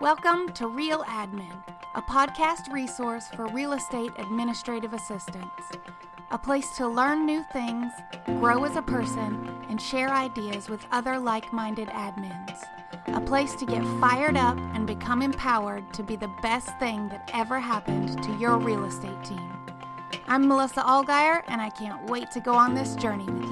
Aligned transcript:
Welcome 0.00 0.52
to 0.52 0.68
Real 0.68 1.04
Admin, 1.04 1.56
a 1.94 2.02
podcast 2.02 2.70
resource 2.70 3.28
for 3.28 3.46
real 3.46 3.72
estate 3.72 4.12
administrative 4.18 4.92
assistants. 4.92 5.70
A 6.30 6.36
place 6.36 6.76
to 6.76 6.86
learn 6.86 7.24
new 7.24 7.42
things, 7.50 7.90
grow 8.26 8.64
as 8.64 8.76
a 8.76 8.82
person, 8.82 9.48
and 9.70 9.80
share 9.80 10.10
ideas 10.10 10.68
with 10.68 10.86
other 10.92 11.18
like 11.18 11.50
minded 11.50 11.88
admins. 11.88 12.58
A 13.06 13.20
place 13.22 13.54
to 13.54 13.64
get 13.64 13.82
fired 13.98 14.36
up 14.36 14.58
and 14.74 14.86
become 14.86 15.22
empowered 15.22 15.90
to 15.94 16.02
be 16.02 16.16
the 16.16 16.30
best 16.42 16.78
thing 16.78 17.08
that 17.08 17.30
ever 17.32 17.58
happened 17.58 18.22
to 18.22 18.36
your 18.36 18.58
real 18.58 18.84
estate 18.84 19.24
team. 19.24 19.50
I'm 20.28 20.46
Melissa 20.46 20.82
Allgaier, 20.82 21.42
and 21.48 21.62
I 21.62 21.70
can't 21.70 22.10
wait 22.10 22.30
to 22.32 22.40
go 22.40 22.52
on 22.52 22.74
this 22.74 22.96
journey 22.96 23.24
with 23.24 23.44
you. 23.44 23.45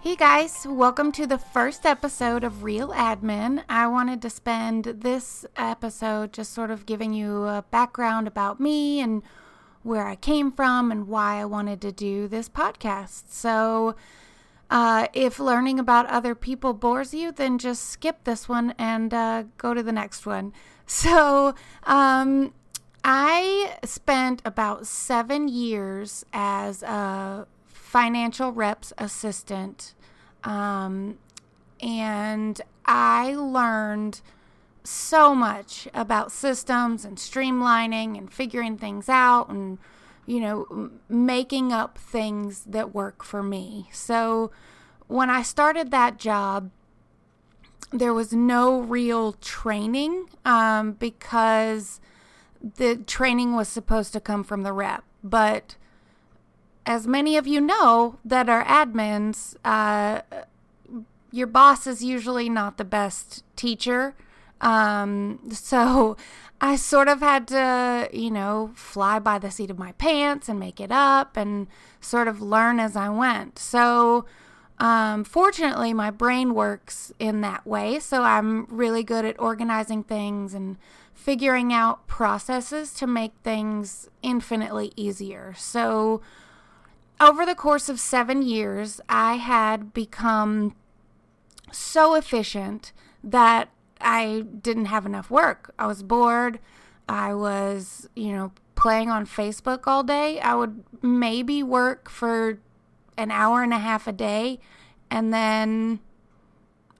Hey 0.00 0.14
guys, 0.14 0.64
welcome 0.64 1.10
to 1.12 1.26
the 1.26 1.38
first 1.38 1.84
episode 1.84 2.44
of 2.44 2.62
Real 2.62 2.90
Admin. 2.90 3.64
I 3.68 3.88
wanted 3.88 4.22
to 4.22 4.30
spend 4.30 4.84
this 4.84 5.44
episode 5.56 6.32
just 6.32 6.52
sort 6.52 6.70
of 6.70 6.86
giving 6.86 7.12
you 7.12 7.42
a 7.46 7.64
background 7.72 8.28
about 8.28 8.60
me 8.60 9.00
and 9.00 9.24
where 9.82 10.06
I 10.06 10.14
came 10.14 10.52
from 10.52 10.92
and 10.92 11.08
why 11.08 11.40
I 11.40 11.46
wanted 11.46 11.80
to 11.80 11.90
do 11.90 12.28
this 12.28 12.48
podcast. 12.48 13.24
So, 13.30 13.96
uh, 14.70 15.08
if 15.14 15.40
learning 15.40 15.80
about 15.80 16.06
other 16.06 16.36
people 16.36 16.74
bores 16.74 17.12
you, 17.12 17.32
then 17.32 17.58
just 17.58 17.82
skip 17.82 18.22
this 18.22 18.48
one 18.48 18.74
and 18.78 19.12
uh, 19.12 19.44
go 19.56 19.74
to 19.74 19.82
the 19.82 19.92
next 19.92 20.24
one. 20.24 20.52
So, 20.90 21.54
um, 21.82 22.54
I 23.04 23.76
spent 23.84 24.40
about 24.46 24.86
seven 24.86 25.48
years 25.48 26.24
as 26.32 26.82
a 26.82 27.46
financial 27.88 28.52
reps 28.52 28.92
assistant 28.98 29.94
um, 30.44 31.18
and 31.80 32.60
I 32.84 33.34
learned 33.34 34.20
so 34.84 35.34
much 35.34 35.86
about 35.92 36.32
systems 36.32 37.04
and 37.04 37.18
streamlining 37.18 38.16
and 38.16 38.32
figuring 38.32 38.78
things 38.78 39.08
out 39.08 39.50
and, 39.50 39.78
you 40.26 40.40
know, 40.40 40.90
making 41.08 41.72
up 41.72 41.98
things 41.98 42.64
that 42.64 42.94
work 42.94 43.22
for 43.22 43.42
me. 43.42 43.88
So 43.92 44.50
when 45.06 45.28
I 45.28 45.42
started 45.42 45.90
that 45.90 46.18
job, 46.18 46.70
there 47.92 48.14
was 48.14 48.32
no 48.32 48.80
real 48.80 49.32
training 49.34 50.26
um, 50.44 50.92
because 50.92 52.00
the 52.76 52.96
training 52.96 53.54
was 53.54 53.68
supposed 53.68 54.12
to 54.12 54.20
come 54.20 54.44
from 54.44 54.62
the 54.62 54.72
rep. 54.72 55.04
But 55.22 55.76
as 56.88 57.06
many 57.06 57.36
of 57.36 57.46
you 57.46 57.60
know 57.60 58.16
that 58.24 58.48
are 58.48 58.64
admins, 58.64 59.54
uh, 59.62 60.22
your 61.30 61.46
boss 61.46 61.86
is 61.86 62.02
usually 62.02 62.48
not 62.48 62.78
the 62.78 62.84
best 62.84 63.44
teacher. 63.56 64.14
Um, 64.62 65.38
so 65.52 66.16
I 66.62 66.76
sort 66.76 67.08
of 67.08 67.20
had 67.20 67.46
to, 67.48 68.08
you 68.10 68.30
know, 68.30 68.72
fly 68.74 69.18
by 69.18 69.38
the 69.38 69.50
seat 69.50 69.70
of 69.70 69.78
my 69.78 69.92
pants 69.92 70.48
and 70.48 70.58
make 70.58 70.80
it 70.80 70.90
up 70.90 71.36
and 71.36 71.66
sort 72.00 72.26
of 72.26 72.40
learn 72.40 72.80
as 72.80 72.96
I 72.96 73.10
went. 73.10 73.58
So, 73.58 74.24
um, 74.78 75.24
fortunately, 75.24 75.92
my 75.92 76.10
brain 76.10 76.54
works 76.54 77.12
in 77.18 77.42
that 77.42 77.66
way. 77.66 77.98
So 77.98 78.22
I'm 78.22 78.64
really 78.70 79.02
good 79.02 79.26
at 79.26 79.38
organizing 79.38 80.04
things 80.04 80.54
and 80.54 80.78
figuring 81.12 81.70
out 81.70 82.06
processes 82.06 82.94
to 82.94 83.06
make 83.06 83.32
things 83.44 84.08
infinitely 84.22 84.92
easier. 84.96 85.54
So, 85.58 86.22
over 87.20 87.44
the 87.44 87.54
course 87.54 87.88
of 87.88 88.00
seven 88.00 88.42
years, 88.42 89.00
I 89.08 89.34
had 89.34 89.92
become 89.92 90.74
so 91.72 92.14
efficient 92.14 92.92
that 93.22 93.68
I 94.00 94.44
didn't 94.62 94.86
have 94.86 95.06
enough 95.06 95.30
work. 95.30 95.74
I 95.78 95.86
was 95.86 96.02
bored. 96.02 96.60
I 97.08 97.34
was, 97.34 98.08
you 98.14 98.32
know, 98.32 98.52
playing 98.74 99.10
on 99.10 99.26
Facebook 99.26 99.86
all 99.86 100.02
day. 100.02 100.40
I 100.40 100.54
would 100.54 100.84
maybe 101.02 101.62
work 101.62 102.08
for 102.08 102.60
an 103.16 103.30
hour 103.30 103.62
and 103.62 103.74
a 103.74 103.78
half 103.78 104.06
a 104.06 104.12
day 104.12 104.60
and 105.10 105.32
then 105.32 106.00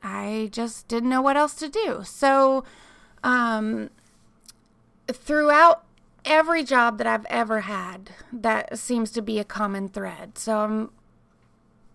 I 0.03 0.49
just 0.53 0.89
didn't 0.89 1.11
know 1.11 1.23
what 1.23 1.37
else 1.37 1.55
to 1.55 1.69
do. 1.69 2.03
So, 2.05 2.65
um, 3.23 3.91
throughout 5.09 5.85
every 6.28 6.62
job 6.62 6.99
that 6.99 7.06
I've 7.06 7.27
ever 7.27 7.62
had, 7.62 8.11
that 8.33 8.78
seems 8.78 9.11
to 9.12 9.22
be 9.22 9.39
a 9.41 9.44
common 9.44 9.89
thread. 9.89 10.39
So 10.39 10.59
I'm 10.59 10.91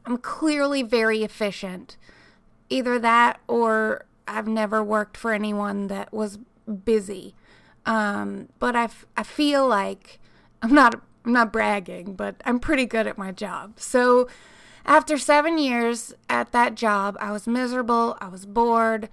I'm 0.05 0.17
clearly 0.17 0.83
very 0.83 1.23
efficient. 1.23 1.95
Either 2.69 2.99
that 2.99 3.39
or 3.47 4.05
I've 4.27 4.47
never 4.47 4.83
worked 4.83 5.15
for 5.15 5.31
anyone 5.31 5.87
that 5.87 6.11
was 6.11 6.39
busy. 6.83 7.35
Um, 7.85 8.49
but 8.59 8.75
I, 8.75 8.85
f- 8.85 9.05
I 9.15 9.23
feel 9.23 9.67
like 9.67 10.19
I'm 10.61 10.73
not 10.73 11.01
I'm 11.25 11.31
not 11.31 11.53
bragging, 11.53 12.15
but 12.15 12.35
I'm 12.43 12.59
pretty 12.59 12.85
good 12.85 13.07
at 13.07 13.17
my 13.17 13.31
job. 13.31 13.79
So 13.79 14.27
after 14.85 15.17
7 15.17 15.57
years 15.57 16.13
at 16.29 16.51
that 16.51 16.75
job, 16.75 17.15
I 17.21 17.31
was 17.31 17.47
miserable, 17.47 18.17
I 18.19 18.27
was 18.27 18.45
bored. 18.45 19.07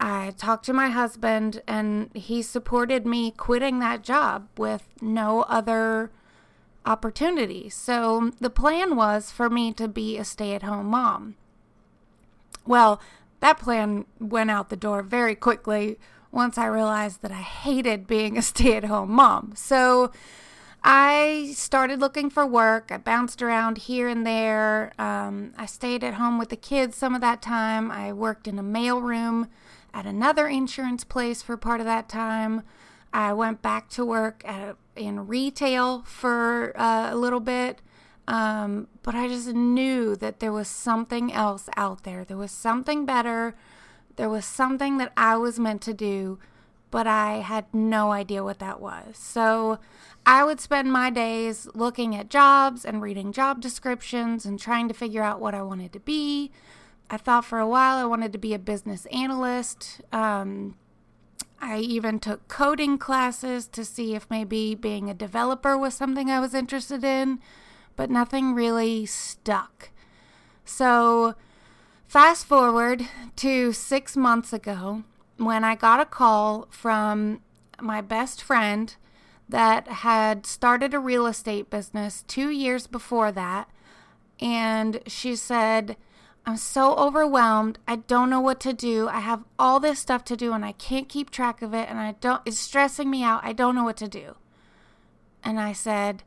I 0.00 0.34
talked 0.36 0.64
to 0.66 0.72
my 0.72 0.88
husband, 0.88 1.62
and 1.66 2.10
he 2.14 2.42
supported 2.42 3.06
me 3.06 3.30
quitting 3.30 3.78
that 3.78 4.02
job 4.02 4.48
with 4.58 4.86
no 5.00 5.42
other 5.42 6.10
opportunity. 6.84 7.68
So 7.70 8.32
the 8.40 8.50
plan 8.50 8.96
was 8.96 9.30
for 9.30 9.48
me 9.48 9.72
to 9.74 9.88
be 9.88 10.18
a 10.18 10.24
stay 10.24 10.54
at 10.54 10.62
home 10.62 10.86
mom. 10.86 11.36
Well, 12.66 13.00
that 13.40 13.58
plan 13.58 14.04
went 14.18 14.50
out 14.50 14.68
the 14.68 14.76
door 14.76 15.02
very 15.02 15.34
quickly 15.34 15.98
once 16.30 16.58
I 16.58 16.66
realized 16.66 17.22
that 17.22 17.30
I 17.30 17.42
hated 17.42 18.06
being 18.06 18.36
a 18.36 18.42
stay 18.42 18.76
at 18.76 18.84
home 18.84 19.12
mom. 19.12 19.52
So 19.54 20.12
I 20.82 21.52
started 21.54 22.00
looking 22.00 22.28
for 22.28 22.46
work. 22.46 22.90
I 22.90 22.98
bounced 22.98 23.40
around 23.40 23.78
here 23.78 24.08
and 24.08 24.26
there. 24.26 24.92
Um, 24.98 25.52
I 25.56 25.64
stayed 25.66 26.04
at 26.04 26.14
home 26.14 26.38
with 26.38 26.50
the 26.50 26.56
kids 26.56 26.96
some 26.96 27.14
of 27.14 27.20
that 27.22 27.40
time. 27.40 27.90
I 27.90 28.12
worked 28.12 28.46
in 28.46 28.58
a 28.58 28.62
mailroom 28.62 29.48
at 29.94 30.04
another 30.04 30.48
insurance 30.48 31.04
place 31.04 31.40
for 31.40 31.56
part 31.56 31.80
of 31.80 31.86
that 31.86 32.08
time. 32.08 32.62
I 33.12 33.32
went 33.32 33.62
back 33.62 33.88
to 33.90 34.04
work 34.04 34.42
at, 34.44 34.76
in 34.96 35.28
retail 35.28 36.02
for 36.02 36.78
uh, 36.78 37.10
a 37.12 37.16
little 37.16 37.40
bit. 37.40 37.80
Um, 38.26 38.88
but 39.02 39.14
I 39.14 39.28
just 39.28 39.48
knew 39.48 40.16
that 40.16 40.40
there 40.40 40.52
was 40.52 40.68
something 40.68 41.32
else 41.32 41.68
out 41.76 42.04
there. 42.04 42.24
There 42.24 42.36
was 42.36 42.50
something 42.50 43.04
better. 43.06 43.54
There 44.16 44.30
was 44.30 44.44
something 44.44 44.98
that 44.98 45.12
I 45.16 45.36
was 45.36 45.58
meant 45.60 45.82
to 45.82 45.94
do, 45.94 46.38
but 46.90 47.06
I 47.06 47.38
had 47.38 47.66
no 47.72 48.12
idea 48.12 48.42
what 48.42 48.60
that 48.60 48.80
was. 48.80 49.18
So 49.18 49.78
I 50.24 50.42
would 50.42 50.58
spend 50.60 50.90
my 50.90 51.10
days 51.10 51.68
looking 51.74 52.16
at 52.16 52.30
jobs 52.30 52.84
and 52.84 53.02
reading 53.02 53.32
job 53.32 53.60
descriptions 53.60 54.46
and 54.46 54.58
trying 54.58 54.88
to 54.88 54.94
figure 54.94 55.22
out 55.22 55.40
what 55.40 55.54
I 55.54 55.62
wanted 55.62 55.92
to 55.92 56.00
be. 56.00 56.50
I 57.10 57.16
thought 57.16 57.44
for 57.44 57.58
a 57.58 57.68
while 57.68 57.96
I 57.96 58.04
wanted 58.04 58.32
to 58.32 58.38
be 58.38 58.54
a 58.54 58.58
business 58.58 59.06
analyst. 59.06 60.00
Um, 60.12 60.76
I 61.60 61.78
even 61.78 62.18
took 62.18 62.48
coding 62.48 62.98
classes 62.98 63.66
to 63.68 63.84
see 63.84 64.14
if 64.14 64.28
maybe 64.30 64.74
being 64.74 65.08
a 65.08 65.14
developer 65.14 65.78
was 65.78 65.94
something 65.94 66.30
I 66.30 66.40
was 66.40 66.54
interested 66.54 67.04
in, 67.04 67.40
but 67.96 68.10
nothing 68.10 68.54
really 68.54 69.06
stuck. 69.06 69.90
So, 70.64 71.34
fast 72.06 72.46
forward 72.46 73.08
to 73.36 73.72
six 73.72 74.16
months 74.16 74.52
ago 74.52 75.04
when 75.36 75.64
I 75.64 75.74
got 75.74 76.00
a 76.00 76.04
call 76.04 76.68
from 76.70 77.40
my 77.80 78.00
best 78.00 78.42
friend 78.42 78.94
that 79.48 79.88
had 79.88 80.46
started 80.46 80.94
a 80.94 80.98
real 80.98 81.26
estate 81.26 81.70
business 81.70 82.24
two 82.26 82.50
years 82.50 82.86
before 82.86 83.32
that. 83.32 83.68
And 84.40 85.00
she 85.06 85.36
said, 85.36 85.96
I'm 86.46 86.56
so 86.58 86.94
overwhelmed. 86.96 87.78
I 87.88 87.96
don't 87.96 88.28
know 88.28 88.40
what 88.40 88.60
to 88.60 88.72
do. 88.72 89.08
I 89.08 89.20
have 89.20 89.44
all 89.58 89.80
this 89.80 89.98
stuff 89.98 90.24
to 90.24 90.36
do 90.36 90.52
and 90.52 90.64
I 90.64 90.72
can't 90.72 91.08
keep 91.08 91.30
track 91.30 91.62
of 91.62 91.72
it 91.72 91.88
and 91.88 91.98
I 91.98 92.16
don't 92.20 92.42
it's 92.44 92.58
stressing 92.58 93.10
me 93.10 93.22
out. 93.22 93.40
I 93.42 93.52
don't 93.52 93.74
know 93.74 93.84
what 93.84 93.96
to 93.98 94.08
do. 94.08 94.36
And 95.42 95.58
I 95.58 95.72
said, 95.72 96.22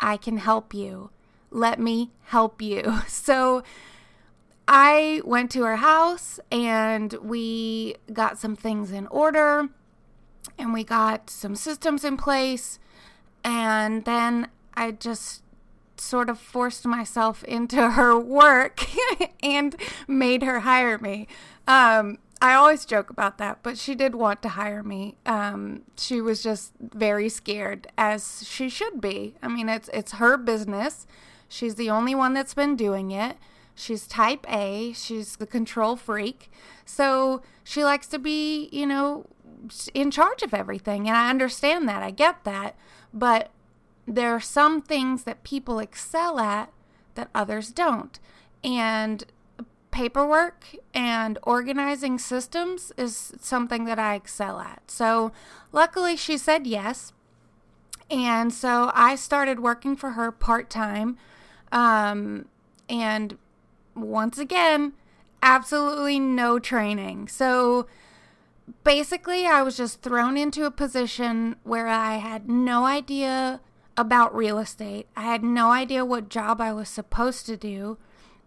I 0.00 0.16
can 0.16 0.38
help 0.38 0.74
you. 0.74 1.10
Let 1.50 1.78
me 1.78 2.10
help 2.24 2.60
you. 2.60 3.00
So 3.08 3.62
I 4.66 5.20
went 5.24 5.50
to 5.52 5.62
her 5.62 5.76
house 5.76 6.40
and 6.50 7.12
we 7.14 7.96
got 8.12 8.38
some 8.38 8.56
things 8.56 8.90
in 8.90 9.06
order 9.08 9.68
and 10.58 10.72
we 10.72 10.82
got 10.84 11.30
some 11.30 11.54
systems 11.54 12.02
in 12.02 12.16
place 12.16 12.78
and 13.44 14.04
then 14.04 14.48
I 14.74 14.92
just 14.92 15.43
sort 16.04 16.28
of 16.28 16.38
forced 16.38 16.86
myself 16.86 17.42
into 17.44 17.90
her 17.90 18.18
work 18.18 18.86
and 19.42 19.76
made 20.06 20.42
her 20.42 20.60
hire 20.60 20.98
me. 20.98 21.26
Um, 21.66 22.18
I 22.40 22.54
always 22.54 22.84
joke 22.84 23.08
about 23.08 23.38
that, 23.38 23.62
but 23.62 23.78
she 23.78 23.94
did 23.94 24.14
want 24.14 24.42
to 24.42 24.50
hire 24.50 24.82
me. 24.82 25.16
Um, 25.24 25.82
she 25.96 26.20
was 26.20 26.42
just 26.42 26.72
very 26.78 27.28
scared, 27.28 27.86
as 27.96 28.46
she 28.46 28.68
should 28.68 29.00
be. 29.00 29.34
I 29.42 29.48
mean, 29.48 29.68
it's 29.68 29.88
it's 29.94 30.12
her 30.12 30.36
business. 30.36 31.06
She's 31.48 31.76
the 31.76 31.88
only 31.88 32.14
one 32.14 32.34
that's 32.34 32.52
been 32.52 32.76
doing 32.76 33.12
it. 33.12 33.38
She's 33.74 34.06
type 34.06 34.44
A. 34.52 34.92
She's 34.92 35.36
the 35.36 35.46
control 35.46 35.96
freak. 35.96 36.50
So 36.84 37.42
she 37.62 37.82
likes 37.82 38.06
to 38.08 38.18
be, 38.18 38.68
you 38.72 38.86
know, 38.86 39.26
in 39.94 40.10
charge 40.10 40.42
of 40.42 40.52
everything. 40.52 41.08
And 41.08 41.16
I 41.16 41.30
understand 41.30 41.88
that. 41.88 42.02
I 42.02 42.10
get 42.10 42.44
that. 42.44 42.76
But 43.12 43.50
there 44.06 44.34
are 44.34 44.40
some 44.40 44.80
things 44.82 45.24
that 45.24 45.44
people 45.44 45.78
excel 45.78 46.38
at 46.38 46.72
that 47.14 47.30
others 47.34 47.70
don't. 47.70 48.18
And 48.62 49.24
paperwork 49.90 50.74
and 50.92 51.38
organizing 51.44 52.18
systems 52.18 52.92
is 52.96 53.32
something 53.40 53.84
that 53.84 53.98
I 53.98 54.16
excel 54.16 54.58
at. 54.58 54.90
So 54.90 55.32
luckily 55.72 56.16
she 56.16 56.36
said 56.36 56.66
yes. 56.66 57.12
And 58.10 58.52
so 58.52 58.90
I 58.94 59.14
started 59.14 59.60
working 59.60 59.96
for 59.96 60.10
her 60.10 60.30
part 60.32 60.68
time. 60.68 61.16
Um, 61.72 62.46
and 62.88 63.38
once 63.94 64.38
again, 64.38 64.94
absolutely 65.42 66.18
no 66.18 66.58
training. 66.58 67.28
So 67.28 67.86
basically, 68.82 69.46
I 69.46 69.62
was 69.62 69.76
just 69.76 70.02
thrown 70.02 70.36
into 70.36 70.64
a 70.64 70.70
position 70.70 71.56
where 71.62 71.86
I 71.86 72.16
had 72.16 72.48
no 72.48 72.84
idea 72.84 73.60
about 73.96 74.34
real 74.34 74.58
estate. 74.58 75.06
I 75.16 75.22
had 75.22 75.42
no 75.42 75.70
idea 75.70 76.04
what 76.04 76.28
job 76.28 76.60
I 76.60 76.72
was 76.72 76.88
supposed 76.88 77.46
to 77.46 77.56
do. 77.56 77.98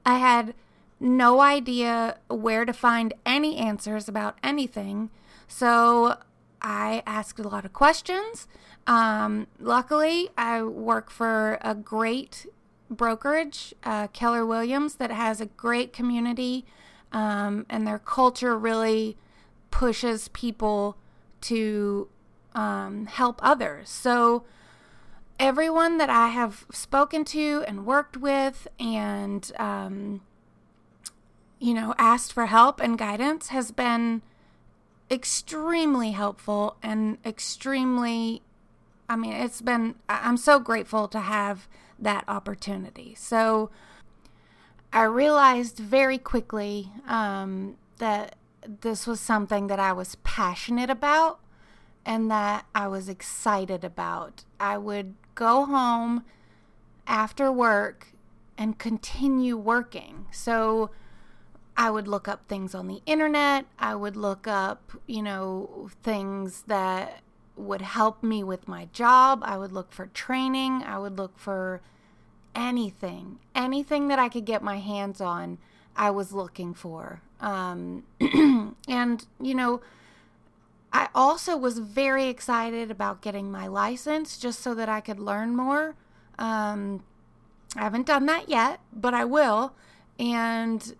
I 0.06 0.18
had 0.18 0.54
no 1.00 1.42
idea 1.42 2.18
where 2.30 2.66
to 2.66 2.74
find 2.74 3.14
any 3.26 3.58
answers 3.58 4.08
about 4.08 4.38
anything. 4.44 5.10
So 5.48 6.18
I 6.62 7.04
asked 7.06 7.40
a 7.40 7.48
lot 7.48 7.66
of 7.66 7.74
questions. 7.74 8.48
Um, 8.88 9.48
luckily, 9.60 10.30
I 10.38 10.64
work 10.64 11.10
for 11.10 11.58
a 11.62 11.76
great 11.76 12.46
brokerage, 12.90 13.74
uh, 13.84 14.08
Keller 14.08 14.46
Williams, 14.46 14.96
that 14.96 15.12
has 15.12 15.42
a 15.42 15.46
great 15.46 15.94
community, 15.94 16.66
um, 17.12 17.66
and 17.70 17.86
their 17.86 18.00
culture 18.00 18.58
really 18.58 19.18
pushes 19.72 20.30
people 20.30 20.98
to 21.42 22.08
um, 22.56 23.06
help 23.06 23.40
others. 23.44 23.90
So, 23.90 24.46
everyone 25.40 25.98
that 25.98 26.10
I 26.10 26.30
have 26.30 26.66
spoken 26.72 27.24
to 27.26 27.64
and 27.68 27.86
worked 27.86 28.18
with 28.18 28.68
and, 28.80 29.52
um, 29.58 30.22
you 31.60 31.74
know, 31.74 31.94
asked 31.98 32.34
for 32.34 32.48
help 32.48 32.80
and 32.80 32.98
guidance 32.98 33.50
has 33.50 33.72
been 33.72 34.22
extremely 35.10 36.12
helpful 36.12 36.78
and 36.84 37.18
extremely, 37.26 38.42
I 39.08 39.16
mean, 39.16 39.34
it's 39.34 39.62
been, 39.62 39.96
I'm 40.10 40.38
so 40.38 40.60
grateful 40.60 41.08
to 41.10 41.20
have 41.20 41.68
that 42.00 42.24
opportunity. 42.28 43.16
So 43.16 43.70
I 44.92 45.04
realized 45.04 45.78
very 45.78 46.18
quickly 46.18 46.92
um, 47.08 47.78
that 47.98 48.36
this 48.82 49.08
was 49.08 49.20
something 49.20 49.68
that 49.68 49.80
I 49.80 49.94
was 49.94 50.16
passionate 50.24 50.90
about 50.90 51.40
and 52.08 52.32
that 52.32 52.66
I 52.74 52.88
was 52.88 53.10
excited 53.10 53.84
about. 53.84 54.46
I 54.62 54.78
would 54.78 55.16
go 55.36 55.66
home 55.66 56.24
after 57.06 57.52
work 57.52 58.08
and 58.58 58.80
continue 58.80 59.58
working. 59.58 60.26
So 60.32 60.90
I 61.76 61.92
would 61.92 62.08
look 62.08 62.30
up 62.30 62.48
things 62.48 62.74
on 62.74 62.88
the 62.88 63.02
internet. 63.06 63.66
I 63.78 63.94
would 63.94 64.16
look 64.16 64.48
up, 64.48 64.94
you 65.06 65.22
know, 65.22 65.90
things 66.02 66.64
that 66.68 67.20
would 67.58 67.82
help 67.82 68.24
me 68.24 68.42
with 68.42 68.70
my 68.70 68.88
job. 68.94 69.42
I 69.44 69.58
would 69.58 69.74
look 69.74 69.92
for 69.92 70.08
training. 70.08 70.84
I 70.84 70.98
would 70.98 71.18
look 71.18 71.38
for 71.38 71.82
anything, 72.56 73.40
anything 73.54 74.08
that 74.08 74.18
I 74.18 74.30
could 74.30 74.46
get 74.46 74.64
my 74.64 74.78
hands 74.78 75.20
on. 75.20 75.58
I 75.94 76.12
was 76.12 76.32
looking 76.32 76.74
for. 76.74 77.22
Um, 77.42 78.04
and, 78.88 79.26
you 79.42 79.56
know, 79.56 79.82
I 80.98 81.10
also 81.14 81.56
was 81.56 81.78
very 81.78 82.26
excited 82.26 82.90
about 82.90 83.22
getting 83.22 83.52
my 83.52 83.68
license 83.68 84.40
just 84.40 84.62
so 84.62 84.74
that 84.74 84.90
I 84.90 85.00
could 85.00 85.20
learn 85.20 85.56
more. 85.56 85.94
Um, 86.40 87.04
I 87.76 87.82
haven't 87.82 88.08
done 88.08 88.26
that 88.26 88.50
yet, 88.50 88.80
but 88.92 89.14
I 89.14 89.24
will. 89.24 89.74
And 90.18 90.96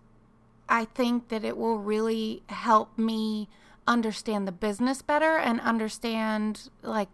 I 0.68 0.84
think 0.84 1.30
that 1.30 1.42
it 1.42 1.56
will 1.56 1.78
really 1.78 2.44
help 2.46 2.96
me 2.96 3.48
understand 3.88 4.46
the 4.46 4.52
business 4.52 5.02
better 5.02 5.36
and 5.36 5.60
understand 5.62 6.70
like 6.82 7.08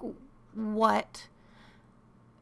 what 0.53 1.29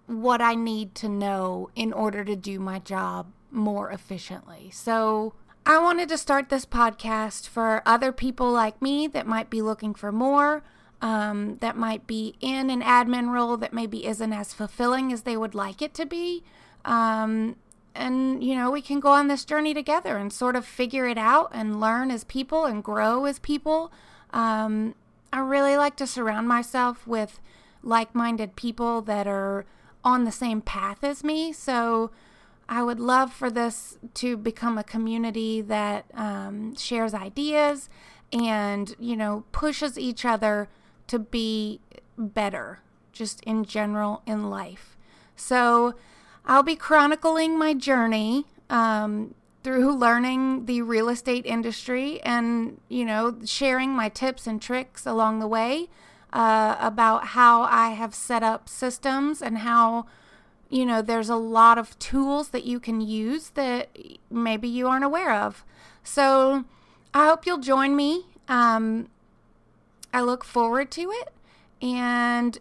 what 0.08 0.42
I 0.42 0.56
need 0.56 0.96
to 0.96 1.08
know 1.08 1.70
in 1.76 1.92
order 1.92 2.24
to 2.24 2.34
do 2.34 2.58
my 2.58 2.80
job 2.80 3.30
more 3.52 3.92
efficiently. 3.92 4.70
So, 4.72 5.34
I 5.64 5.78
wanted 5.78 6.08
to 6.08 6.18
start 6.18 6.48
this 6.48 6.66
podcast 6.66 7.48
for 7.48 7.82
other 7.86 8.10
people 8.10 8.50
like 8.50 8.82
me 8.82 9.06
that 9.08 9.26
might 9.26 9.48
be 9.48 9.62
looking 9.62 9.94
for 9.94 10.10
more, 10.10 10.64
um, 11.00 11.58
that 11.60 11.76
might 11.76 12.06
be 12.06 12.34
in 12.40 12.68
an 12.68 12.82
admin 12.82 13.32
role 13.32 13.56
that 13.58 13.72
maybe 13.72 14.04
isn't 14.06 14.32
as 14.32 14.52
fulfilling 14.52 15.12
as 15.12 15.22
they 15.22 15.36
would 15.36 15.54
like 15.54 15.80
it 15.80 15.94
to 15.94 16.04
be. 16.04 16.42
Um, 16.84 17.54
and, 17.94 18.42
you 18.42 18.56
know, 18.56 18.72
we 18.72 18.82
can 18.82 18.98
go 18.98 19.10
on 19.10 19.28
this 19.28 19.44
journey 19.44 19.72
together 19.72 20.16
and 20.16 20.32
sort 20.32 20.56
of 20.56 20.64
figure 20.66 21.06
it 21.06 21.18
out 21.18 21.50
and 21.52 21.80
learn 21.80 22.10
as 22.10 22.24
people 22.24 22.64
and 22.64 22.82
grow 22.82 23.24
as 23.24 23.38
people. 23.38 23.92
Um, 24.32 24.96
I 25.32 25.38
really 25.38 25.76
like 25.76 25.94
to 25.96 26.08
surround 26.08 26.48
myself 26.48 27.06
with 27.06 27.38
like 27.84 28.14
minded 28.16 28.56
people 28.56 29.00
that 29.02 29.28
are 29.28 29.64
on 30.02 30.24
the 30.24 30.32
same 30.32 30.60
path 30.60 31.04
as 31.04 31.22
me. 31.22 31.52
So 31.52 32.10
I 32.68 32.82
would 32.82 33.00
love 33.00 33.32
for 33.32 33.50
this 33.50 33.98
to 34.14 34.36
become 34.36 34.78
a 34.78 34.84
community 34.84 35.60
that 35.62 36.06
um, 36.14 36.74
shares 36.76 37.14
ideas 37.14 37.88
and, 38.32 38.94
you 38.98 39.16
know, 39.16 39.44
pushes 39.52 39.98
each 39.98 40.24
other 40.24 40.68
to 41.08 41.18
be 41.18 41.80
better 42.16 42.80
just 43.12 43.42
in 43.42 43.64
general 43.64 44.22
in 44.26 44.48
life. 44.48 44.96
So 45.36 45.94
I'll 46.46 46.62
be 46.62 46.76
chronicling 46.76 47.58
my 47.58 47.74
journey 47.74 48.46
um, 48.70 49.34
through 49.62 49.94
learning 49.94 50.66
the 50.66 50.82
real 50.82 51.08
estate 51.08 51.46
industry 51.46 52.20
and, 52.22 52.80
you 52.88 53.04
know, 53.04 53.36
sharing 53.44 53.90
my 53.90 54.08
tips 54.08 54.46
and 54.46 54.60
tricks 54.60 55.06
along 55.06 55.40
the 55.40 55.46
way 55.46 55.88
uh, 56.32 56.76
about 56.80 57.28
how 57.28 57.62
I 57.62 57.90
have 57.90 58.14
set 58.14 58.42
up 58.42 58.68
systems 58.68 59.42
and 59.42 59.58
how, 59.58 60.06
you 60.72 60.86
know, 60.86 61.02
there's 61.02 61.28
a 61.28 61.36
lot 61.36 61.76
of 61.76 61.98
tools 61.98 62.48
that 62.48 62.64
you 62.64 62.80
can 62.80 63.02
use 63.02 63.50
that 63.50 63.90
maybe 64.30 64.66
you 64.66 64.88
aren't 64.88 65.04
aware 65.04 65.34
of. 65.34 65.66
So 66.02 66.64
I 67.12 67.26
hope 67.26 67.44
you'll 67.44 67.58
join 67.58 67.94
me. 67.94 68.24
Um, 68.48 69.08
I 70.14 70.22
look 70.22 70.44
forward 70.44 70.90
to 70.92 71.10
it. 71.10 71.28
And 71.82 72.58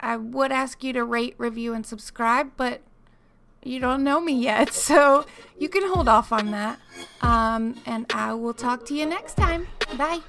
I 0.00 0.16
would 0.16 0.50
ask 0.52 0.82
you 0.82 0.94
to 0.94 1.04
rate, 1.04 1.34
review, 1.36 1.74
and 1.74 1.84
subscribe, 1.84 2.52
but 2.56 2.80
you 3.62 3.78
don't 3.78 4.02
know 4.02 4.20
me 4.20 4.32
yet, 4.32 4.72
so 4.72 5.26
you 5.58 5.68
can 5.68 5.86
hold 5.86 6.08
off 6.08 6.32
on 6.32 6.50
that. 6.52 6.78
Um, 7.20 7.78
and 7.84 8.06
I 8.10 8.32
will 8.32 8.54
talk 8.54 8.86
to 8.86 8.94
you 8.94 9.04
next 9.04 9.34
time. 9.34 9.68
Bye. 9.98 10.20